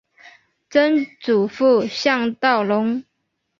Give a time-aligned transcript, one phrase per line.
[0.67, 3.03] 曾祖父向道隆。